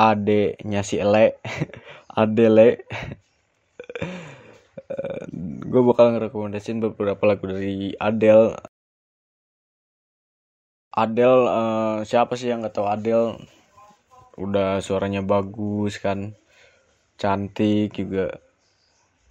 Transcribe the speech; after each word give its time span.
adenya 0.00 0.80
si 0.80 0.96
Ele. 0.96 1.36
Adele 2.20 2.80
gue 5.70 5.82
bakal 5.86 6.16
ngerekomendasiin 6.16 6.82
beberapa 6.82 7.22
lagu 7.22 7.46
dari 7.46 7.94
Adele. 7.94 8.58
Adele 10.90 11.42
uh, 11.46 11.96
siapa 12.02 12.34
sih 12.34 12.50
yang 12.50 12.66
nggak 12.66 12.74
tahu? 12.74 12.90
Adele 12.90 13.38
udah 14.34 14.82
suaranya 14.82 15.22
bagus 15.22 16.02
kan. 16.02 16.34
Cantik 17.14 17.94
juga. 17.94 18.42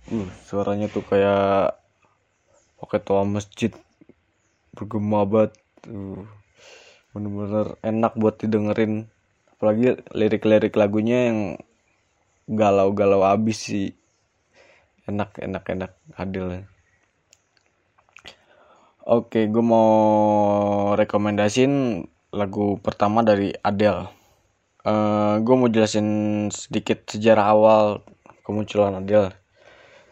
Uh, 0.08 0.30
suaranya 0.48 0.88
tuh 0.88 1.04
kayak 1.04 1.76
pakai 2.80 3.00
toa 3.04 3.28
masjid. 3.28 3.76
Bergema 4.72 5.28
banget. 5.28 5.60
Uh, 5.84 6.24
bener-bener 7.12 7.76
enak 7.84 8.14
buat 8.16 8.40
didengerin 8.40 9.10
apalagi 9.60 10.00
lirik-lirik 10.16 10.72
lagunya 10.80 11.28
yang 11.28 11.40
galau-galau 12.48 13.28
abis 13.28 13.68
sih. 13.68 13.92
Enak 15.04 15.36
enak 15.36 15.68
enak 15.68 15.92
adil. 16.16 16.64
Oke 19.04 19.52
gue 19.52 19.60
mau 19.60 19.92
rekomendasiin 20.96 22.08
lagu 22.32 22.80
pertama 22.80 23.20
dari 23.20 23.52
Adele. 23.60 24.08
Uh, 24.88 25.44
gue 25.44 25.56
mau 25.60 25.68
jelasin 25.68 26.48
sedikit 26.56 27.04
sejarah 27.12 27.52
awal 27.52 27.84
kemunculan 28.48 28.96
Adele. 28.96 29.36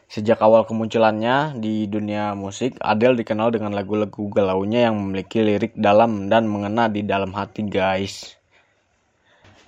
Sejak 0.08 0.40
awal 0.40 0.64
kemunculannya 0.64 1.60
di 1.60 1.88
dunia 1.88 2.32
musik, 2.32 2.80
Adele 2.80 3.20
dikenal 3.20 3.52
dengan 3.52 3.76
lagu-lagu 3.76 4.28
galaunya 4.32 4.88
yang 4.88 4.96
memiliki 5.00 5.44
lirik 5.44 5.76
dalam 5.76 6.32
dan 6.32 6.48
mengena 6.48 6.88
di 6.92 7.04
dalam 7.04 7.36
hati 7.36 7.68
guys. 7.68 8.37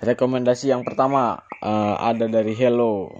Rekomendasi 0.00 0.72
yang 0.72 0.80
pertama 0.80 1.44
uh, 1.60 2.00
ada 2.00 2.24
dari 2.24 2.56
Hello. 2.56 3.12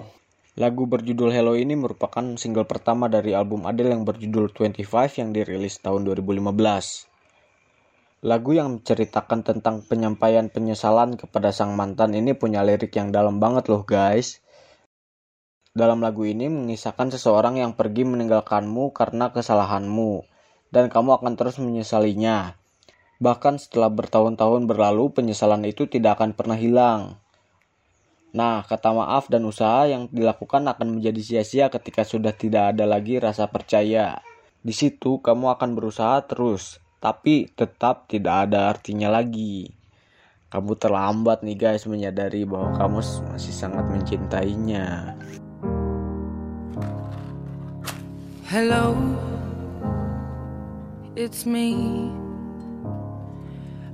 Lagu 0.57 0.89
berjudul 0.89 1.29
Hello 1.29 1.53
ini 1.53 1.77
merupakan 1.77 2.25
single 2.41 2.65
pertama 2.65 3.05
dari 3.05 3.37
album 3.37 3.69
Adele 3.69 3.93
yang 3.93 4.09
berjudul 4.09 4.49
25 4.57 4.89
yang 5.21 5.29
dirilis 5.37 5.77
tahun 5.85 6.09
2015. 6.09 6.41
Lagu 8.25 8.51
yang 8.57 8.81
menceritakan 8.81 9.45
tentang 9.45 9.85
penyampaian 9.85 10.49
penyesalan 10.49 11.21
kepada 11.21 11.53
sang 11.53 11.77
mantan 11.77 12.17
ini 12.17 12.33
punya 12.33 12.65
lirik 12.65 12.97
yang 12.97 13.13
dalam 13.13 13.45
banget 13.45 13.69
loh 13.69 13.85
guys. 13.85 14.41
Dalam 15.77 16.01
lagu 16.01 16.25
ini 16.25 16.49
mengisahkan 16.49 17.13
seseorang 17.13 17.61
yang 17.61 17.77
pergi 17.77 18.09
meninggalkanmu 18.09 18.97
karena 18.97 19.29
kesalahanmu, 19.37 20.25
dan 20.73 20.89
kamu 20.89 21.21
akan 21.21 21.37
terus 21.37 21.61
menyesalinya. 21.61 22.60
Bahkan 23.21 23.61
setelah 23.61 23.93
bertahun-tahun 23.93 24.65
berlalu, 24.65 25.13
penyesalan 25.13 25.69
itu 25.69 25.85
tidak 25.85 26.17
akan 26.17 26.33
pernah 26.33 26.57
hilang. 26.57 27.21
Nah, 28.33 28.65
kata 28.65 28.97
maaf 28.97 29.29
dan 29.29 29.45
usaha 29.45 29.85
yang 29.85 30.09
dilakukan 30.09 30.65
akan 30.65 30.97
menjadi 30.97 31.21
sia-sia 31.21 31.69
ketika 31.69 32.01
sudah 32.01 32.33
tidak 32.33 32.73
ada 32.73 32.89
lagi 32.89 33.21
rasa 33.21 33.45
percaya. 33.45 34.25
Di 34.65 34.73
situ 34.73 35.21
kamu 35.21 35.53
akan 35.53 35.77
berusaha 35.77 36.25
terus, 36.25 36.81
tapi 36.97 37.53
tetap 37.53 38.09
tidak 38.09 38.49
ada 38.49 38.73
artinya 38.73 39.13
lagi. 39.13 39.69
Kamu 40.49 40.81
terlambat 40.81 41.45
nih 41.45 41.61
guys 41.61 41.85
menyadari 41.85 42.49
bahwa 42.49 42.73
kamu 42.73 43.05
masih 43.37 43.53
sangat 43.53 43.85
mencintainya. 43.85 45.13
Hello, 48.49 48.97
it's 51.21 51.45
me. 51.45 52.30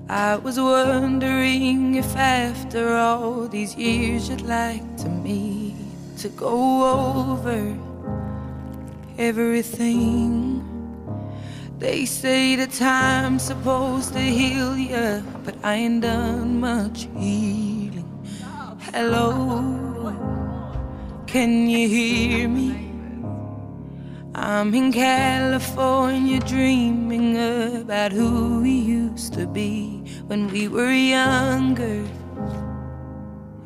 I 0.09 0.37
was 0.37 0.61
wondering 0.61 1.97
if 1.97 2.15
after 2.15 2.97
all 2.97 3.49
these 3.49 3.75
years 3.75 4.29
you'd 4.29 4.43
like 4.43 4.97
to 4.99 5.09
meet 5.09 5.75
to 6.19 6.29
go 6.29 7.35
over 7.35 7.77
everything. 9.19 10.63
They 11.81 12.05
say 12.05 12.55
the 12.55 12.69
time's 12.69 13.43
supposed 13.43 14.13
to 14.13 14.21
heal 14.21 14.79
you, 14.79 15.25
but 15.45 15.57
I 15.65 15.75
ain't 15.75 16.03
done 16.03 16.61
much 16.61 17.09
healing. 17.19 18.09
Hello, 18.95 20.15
can 21.27 21.69
you 21.69 21.89
hear 21.89 22.49
me? 22.49 22.93
I'm 24.37 24.73
in 24.73 24.93
California 24.93 26.39
dreaming 26.39 27.37
about 27.81 28.13
who 28.13 28.61
we 28.61 28.71
used 28.71 29.33
to 29.33 29.47
be 29.47 29.96
when 30.27 30.49
we 30.49 30.69
were 30.69 30.93
younger 30.93 32.05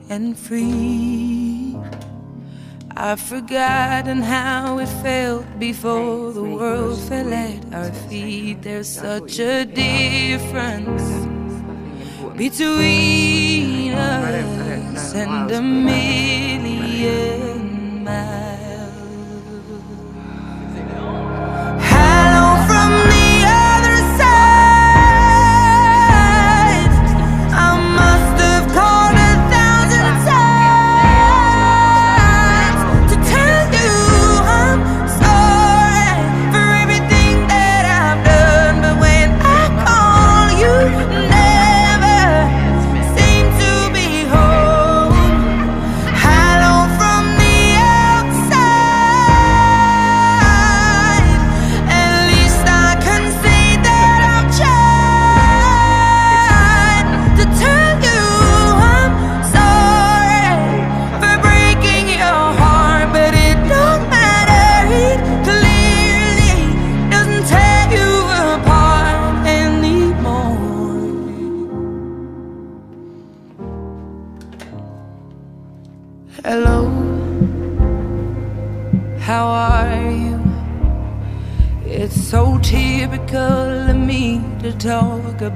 and 0.08 0.36
free. 0.38 1.76
I've 2.96 3.20
forgotten 3.20 4.20
how 4.20 4.78
it 4.78 4.88
felt 5.02 5.46
before 5.58 6.32
the 6.32 6.42
world 6.42 6.98
fell 7.00 7.32
at 7.32 7.72
our 7.72 7.90
feet. 8.08 8.62
There's 8.62 8.88
such 8.88 9.38
a 9.38 9.64
difference 9.64 11.02
between 12.36 13.94
us 13.94 15.14
and 15.14 15.50
a 15.50 15.62
million 15.62 16.94
miles. 18.04 18.49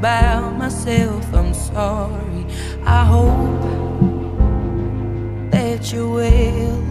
About 0.04 0.58
myself. 0.58 1.24
I'm 1.32 1.54
sorry. 1.54 2.44
I 2.84 3.06
hope 3.06 3.62
that 5.50 5.90
you 5.94 6.10
will. 6.10 6.84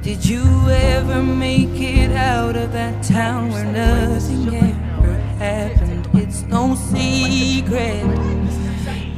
Did 0.00 0.24
you 0.24 0.44
ever 0.70 1.22
make 1.22 1.78
it 1.78 2.10
out 2.12 2.56
of 2.56 2.72
that 2.72 3.02
town 3.04 3.50
where 3.50 3.66
nothing 3.66 4.54
ever 4.54 5.12
happened? 5.38 6.08
It's 6.14 6.40
no 6.44 6.74
secret 6.74 8.02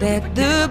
that 0.00 0.34
the 0.34 0.68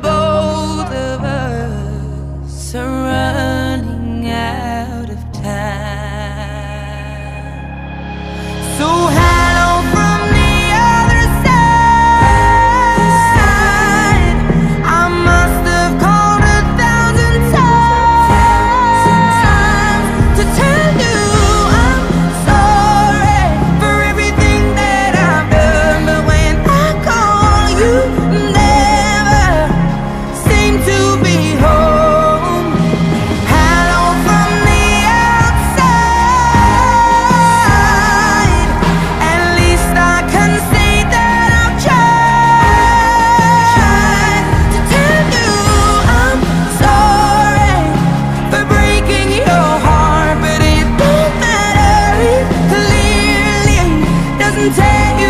take 54.70 55.23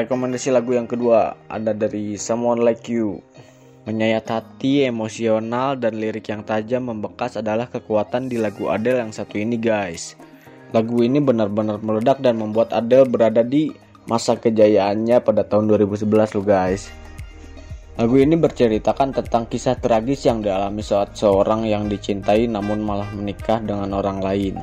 Rekomendasi 0.00 0.48
lagu 0.48 0.72
yang 0.72 0.88
kedua 0.88 1.36
ada 1.44 1.76
dari 1.76 2.16
Someone 2.16 2.64
Like 2.64 2.88
You. 2.88 3.20
Menyayat 3.84 4.32
hati, 4.32 4.88
emosional, 4.88 5.76
dan 5.76 6.00
lirik 6.00 6.24
yang 6.32 6.40
tajam 6.40 6.88
membekas 6.88 7.36
adalah 7.36 7.68
kekuatan 7.68 8.32
di 8.32 8.40
lagu 8.40 8.72
Adele 8.72 9.04
yang 9.04 9.12
satu 9.12 9.36
ini 9.36 9.60
guys. 9.60 10.16
Lagu 10.72 11.04
ini 11.04 11.20
benar-benar 11.20 11.84
meledak 11.84 12.24
dan 12.24 12.40
membuat 12.40 12.72
Adele 12.72 13.04
berada 13.12 13.44
di 13.44 13.76
masa 14.08 14.40
kejayaannya 14.40 15.20
pada 15.20 15.44
tahun 15.44 15.68
2011 15.68 16.08
loh 16.08 16.46
guys. 16.48 16.88
Lagu 18.00 18.16
ini 18.16 18.40
berceritakan 18.40 19.12
tentang 19.12 19.52
kisah 19.52 19.76
tragis 19.76 20.24
yang 20.24 20.40
dialami 20.40 20.80
saat 20.80 21.12
seorang 21.12 21.68
yang 21.68 21.92
dicintai 21.92 22.48
namun 22.48 22.80
malah 22.80 23.12
menikah 23.12 23.60
dengan 23.60 23.92
orang 23.92 24.24
lain. 24.24 24.56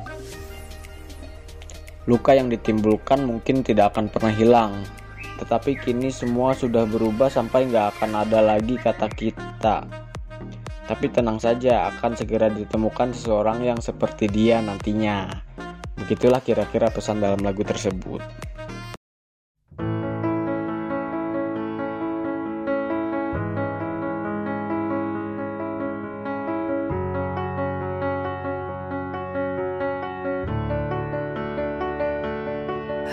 Luka 2.10 2.34
yang 2.34 2.50
ditimbulkan 2.50 3.22
mungkin 3.22 3.62
tidak 3.62 3.94
akan 3.94 4.10
pernah 4.10 4.34
hilang, 4.34 4.82
tetapi 5.38 5.78
kini 5.78 6.10
semua 6.10 6.52
sudah 6.52 6.82
berubah 6.84 7.30
sampai 7.30 7.70
nggak 7.70 7.96
akan 7.96 8.26
ada 8.26 8.42
lagi 8.42 8.74
kata 8.74 9.06
kita. 9.14 9.86
Tapi 10.88 11.06
tenang 11.12 11.38
saja, 11.38 11.88
akan 11.94 12.18
segera 12.18 12.50
ditemukan 12.50 13.14
seseorang 13.14 13.62
yang 13.62 13.78
seperti 13.78 14.26
dia 14.26 14.58
nantinya. 14.58 15.30
Begitulah 15.94 16.42
kira-kira 16.42 16.90
pesan 16.90 17.22
dalam 17.22 17.38
lagu 17.44 17.62
tersebut. 17.62 18.20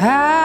I 0.05 0.44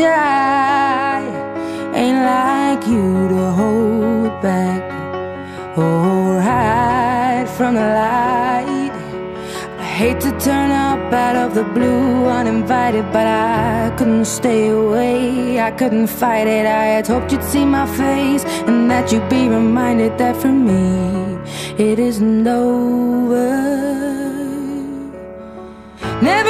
Shy? 0.00 1.20
Ain't 2.00 2.20
like 2.34 2.82
you 2.92 3.06
to 3.34 3.42
hold 3.60 4.32
back 4.48 4.82
or 5.76 6.40
hide 6.48 7.48
from 7.56 7.72
the 7.80 7.88
light. 8.04 8.94
I 9.84 9.86
hate 10.00 10.20
to 10.26 10.32
turn 10.46 10.70
up 10.88 11.12
out 11.24 11.36
of 11.44 11.48
the 11.58 11.64
blue 11.76 12.26
uninvited, 12.38 13.06
but 13.16 13.26
I 13.26 13.92
couldn't 13.98 14.28
stay 14.38 14.62
away. 14.68 15.60
I 15.68 15.70
couldn't 15.80 16.08
fight 16.20 16.46
it. 16.58 16.66
I 16.82 16.84
had 16.94 17.06
hoped 17.06 17.32
you'd 17.32 17.44
see 17.52 17.66
my 17.78 17.86
face 18.02 18.42
and 18.68 18.90
that 18.90 19.12
you'd 19.12 19.28
be 19.28 19.42
reminded 19.48 20.12
that 20.22 20.36
for 20.42 20.52
me 20.68 20.84
it 21.88 21.98
isn't 21.98 22.46
over. 22.46 23.48
Never 26.22 26.49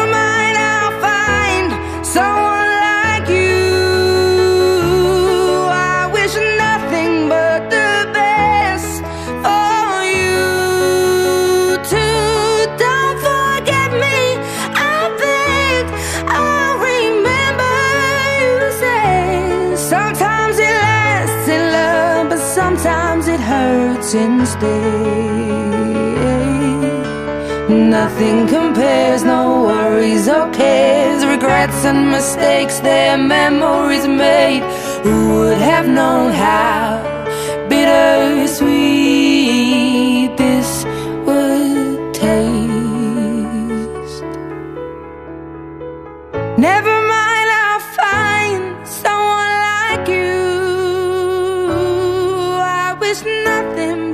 hurts 24.11 24.13
instead. 24.13 25.71
Nothing 27.69 28.47
compares, 28.47 29.23
no 29.23 29.63
worries 29.63 30.27
or 30.27 30.49
cares, 30.51 31.25
regrets 31.25 31.85
and 31.85 32.11
mistakes, 32.11 32.79
their 32.79 33.17
memories 33.17 34.07
made. 34.07 34.63
Who 35.03 35.39
would 35.39 35.57
have 35.57 35.87
known 35.87 36.33
how 36.33 37.01
bittersweet 37.69 38.90
is 53.11 53.25
nothing 53.25 54.10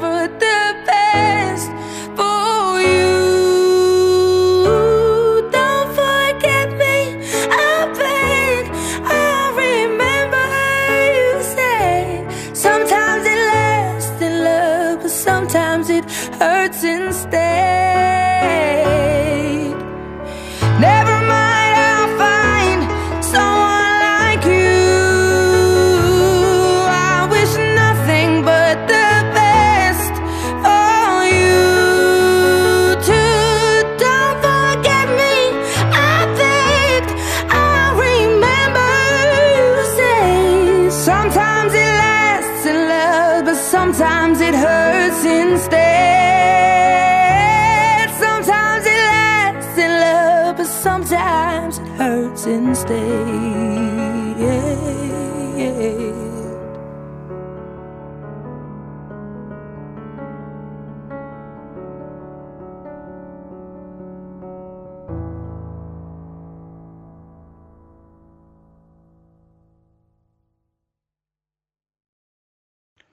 instead. 52.47 53.67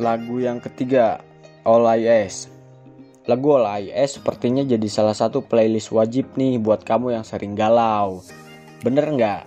Lagu 0.05 0.37
yang 0.37 0.61
ketiga, 0.61 1.25
All 1.65 1.89
I 1.89 2.05
Ask. 2.05 2.53
Lagu 3.25 3.57
All 3.57 3.65
I 3.65 3.89
sepertinya 4.05 4.61
jadi 4.61 4.85
salah 4.85 5.17
satu 5.17 5.41
playlist 5.41 5.89
wajib 5.97 6.29
nih 6.37 6.61
buat 6.61 6.85
kamu 6.85 7.17
yang 7.17 7.25
sering 7.25 7.57
galau. 7.57 8.21
Bener 8.85 9.09
nggak? 9.09 9.43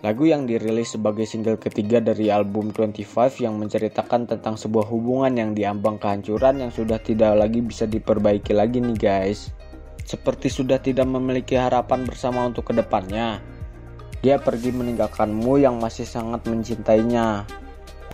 Lagu 0.00 0.24
yang 0.24 0.48
dirilis 0.48 0.96
sebagai 0.96 1.28
single 1.28 1.60
ketiga 1.60 2.00
dari 2.00 2.32
album 2.32 2.72
25 2.72 3.44
yang 3.44 3.60
menceritakan 3.60 4.24
tentang 4.24 4.56
sebuah 4.56 4.88
hubungan 4.88 5.36
yang 5.36 5.52
diambang 5.52 6.00
kehancuran 6.00 6.64
yang 6.64 6.72
sudah 6.72 6.96
tidak 6.96 7.36
lagi 7.36 7.60
bisa 7.60 7.84
diperbaiki 7.84 8.56
lagi 8.56 8.80
nih 8.80 8.96
guys. 8.96 9.52
Seperti 10.00 10.48
sudah 10.48 10.80
tidak 10.80 11.04
memiliki 11.04 11.60
harapan 11.60 12.08
bersama 12.08 12.48
untuk 12.48 12.72
ke 12.72 12.72
depannya. 12.72 13.44
Dia 14.24 14.40
pergi 14.40 14.72
meninggalkanmu 14.72 15.60
yang 15.60 15.76
masih 15.76 16.08
sangat 16.08 16.48
mencintainya. 16.48 17.44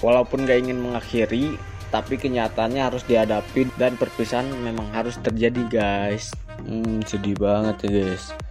Walaupun 0.03 0.51
gak 0.51 0.67
ingin 0.67 0.83
mengakhiri, 0.83 1.55
tapi 1.95 2.19
kenyataannya 2.19 2.83
harus 2.83 3.07
dihadapi 3.07 3.71
dan 3.79 3.95
perpisahan 3.95 4.51
memang 4.51 4.91
harus 4.91 5.15
terjadi 5.23 5.63
guys. 5.71 6.35
Hmm, 6.67 7.07
sedih 7.07 7.39
banget 7.39 7.87
ya 7.87 7.91
guys. 8.03 8.50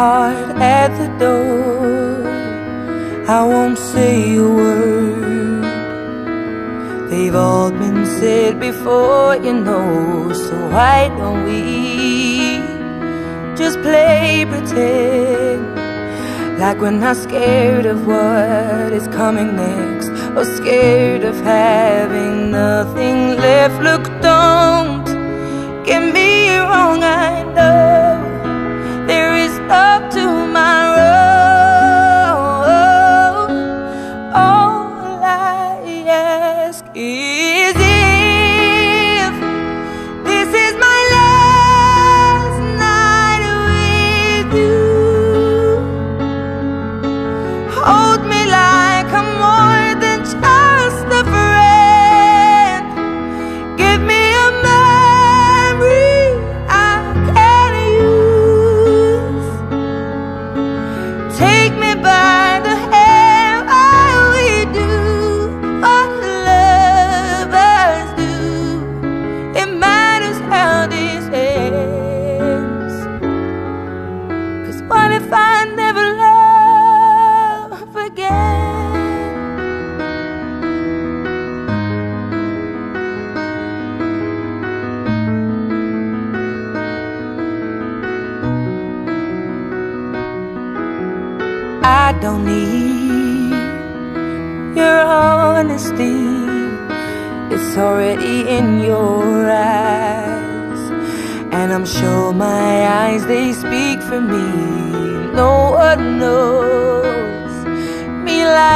Heart 0.00 0.56
at 0.78 0.90
the 1.00 1.08
door. 1.22 2.24
I 3.36 3.40
won't 3.52 3.78
say 3.92 4.14
a 4.36 4.48
word. 4.60 5.64
They've 7.10 7.38
all 7.46 7.70
been 7.82 8.02
said 8.18 8.52
before, 8.68 9.32
you 9.46 9.54
know. 9.66 10.32
So 10.44 10.54
why 10.74 10.98
don't 11.18 11.42
we 11.50 11.62
just 13.60 13.76
play 13.86 14.46
pretend? 14.52 15.62
Like 16.62 16.78
we're 16.82 17.00
not 17.06 17.16
scared 17.26 17.86
of 17.94 17.98
what 18.10 18.88
is 18.98 19.06
coming 19.20 19.50
next, 19.64 20.08
or 20.36 20.44
scared 20.58 21.24
of 21.30 21.36
having 21.58 22.50
nothing 22.62 23.18
left. 23.46 23.76
Look, 23.88 24.04
don't 24.22 25.04
get 25.88 26.02
me 26.16 26.30
wrong, 26.68 27.00
I 27.02 27.42
know 27.54 27.89
up 29.70 30.10
to 30.10 30.19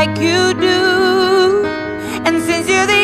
like 0.06 0.18
you 0.18 0.52
do. 0.54 1.64
And 2.26 2.42
since 2.42 2.68
you're 2.68 2.86
the 2.86 3.03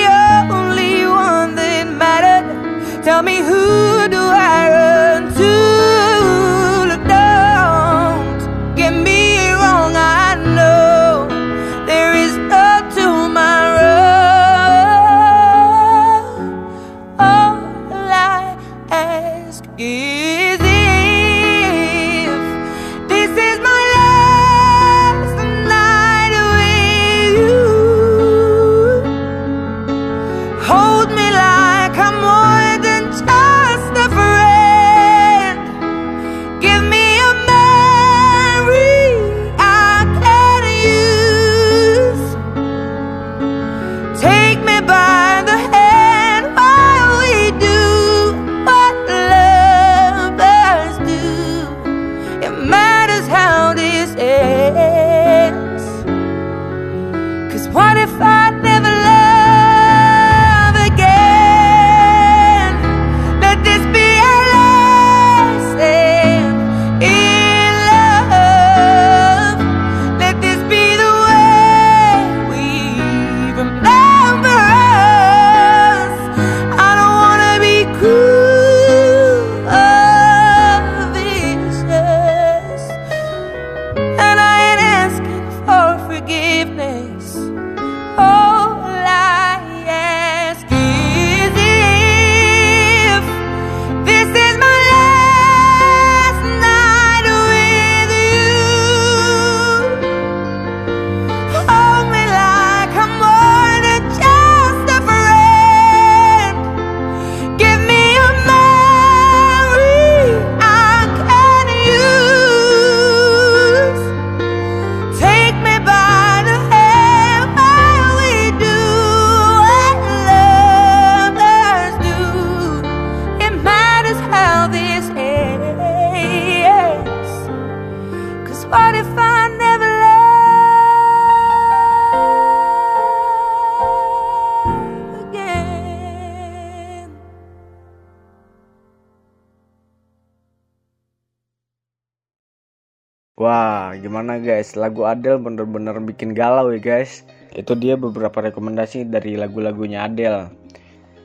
Wah, 143.41 143.97
gimana 143.97 144.37
guys? 144.37 144.77
Lagu 144.77 145.09
Adele 145.09 145.41
bener-bener 145.41 145.97
bikin 146.05 146.37
galau 146.37 146.69
ya 146.69 146.77
guys. 146.77 147.25
Itu 147.57 147.73
dia 147.73 147.97
beberapa 147.97 148.37
rekomendasi 148.45 149.09
dari 149.09 149.33
lagu-lagunya 149.33 150.05
Adele. 150.05 150.53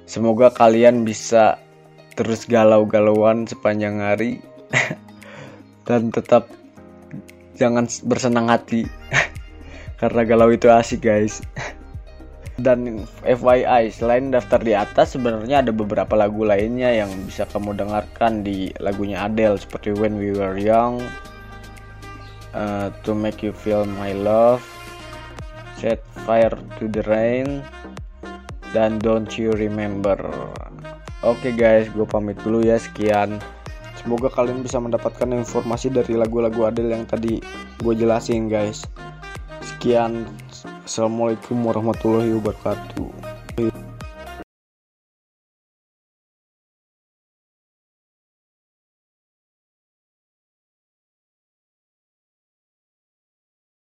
Semoga 0.08 0.48
kalian 0.48 1.04
bisa 1.04 1.60
terus 2.16 2.48
galau-galauan 2.48 3.44
sepanjang 3.44 4.00
hari 4.00 4.40
dan 5.92 6.08
tetap 6.08 6.48
jangan 7.60 7.84
bersenang 8.08 8.48
hati 8.48 8.88
karena 10.00 10.24
galau 10.24 10.56
itu 10.56 10.72
asik 10.72 11.04
guys. 11.04 11.44
Dan 12.56 13.04
FYI, 13.28 13.92
selain 13.92 14.32
daftar 14.32 14.64
di 14.64 14.72
atas, 14.72 15.12
sebenarnya 15.12 15.60
ada 15.60 15.76
beberapa 15.76 16.16
lagu 16.16 16.48
lainnya 16.48 16.88
yang 16.88 17.12
bisa 17.28 17.44
kamu 17.52 17.76
dengarkan 17.76 18.48
di 18.48 18.72
lagunya 18.80 19.28
Adele 19.28 19.60
seperti 19.60 19.92
When 19.92 20.16
We 20.16 20.32
Were 20.32 20.56
Young, 20.56 21.04
uh, 22.56 22.90
To 23.04 23.12
Make 23.12 23.44
You 23.44 23.52
Feel 23.52 23.84
My 23.84 24.16
Love, 24.16 24.64
Set 25.78 26.02
Fire 26.24 26.56
to 26.80 26.88
the 26.88 27.04
Rain, 27.06 27.62
dan 28.72 28.98
Don't 29.04 29.30
You 29.36 29.52
Remember. 29.54 30.18
Oke 31.22 31.52
okay 31.52 31.54
guys, 31.54 31.86
gue 31.92 32.08
pamit 32.08 32.40
dulu 32.42 32.64
ya 32.64 32.80
sekian. 32.80 33.44
Semoga 34.00 34.30
kalian 34.32 34.64
bisa 34.64 34.78
mendapatkan 34.80 35.28
informasi 35.34 35.90
dari 35.90 36.14
lagu-lagu 36.16 36.70
Adele 36.70 36.96
yang 36.96 37.06
tadi 37.06 37.44
gue 37.82 37.94
jelasin 37.94 38.48
guys. 38.48 38.88
Sekian, 39.66 40.30
Assalamualaikum 40.86 41.66
warahmatullahi 41.66 42.30
wabarakatuh. 42.38 43.35